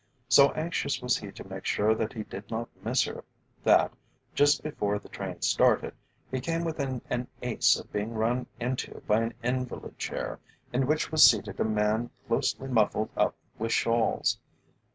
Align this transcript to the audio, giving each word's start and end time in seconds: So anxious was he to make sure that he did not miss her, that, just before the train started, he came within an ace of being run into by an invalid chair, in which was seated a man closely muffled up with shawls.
So 0.27 0.49
anxious 0.53 0.99
was 0.99 1.17
he 1.17 1.31
to 1.31 1.47
make 1.47 1.63
sure 1.63 1.93
that 1.93 2.13
he 2.13 2.23
did 2.23 2.49
not 2.49 2.69
miss 2.83 3.03
her, 3.03 3.23
that, 3.63 3.93
just 4.33 4.63
before 4.63 4.97
the 4.97 5.09
train 5.09 5.43
started, 5.43 5.93
he 6.31 6.39
came 6.41 6.63
within 6.63 7.03
an 7.11 7.27
ace 7.43 7.77
of 7.79 7.93
being 7.93 8.15
run 8.15 8.47
into 8.59 9.01
by 9.05 9.21
an 9.21 9.35
invalid 9.43 9.99
chair, 9.99 10.39
in 10.73 10.87
which 10.87 11.11
was 11.11 11.21
seated 11.21 11.59
a 11.59 11.63
man 11.65 12.09
closely 12.27 12.67
muffled 12.67 13.11
up 13.15 13.35
with 13.59 13.73
shawls. 13.73 14.39